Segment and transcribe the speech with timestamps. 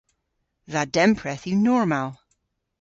[0.71, 2.09] Dha dempredh yw normal.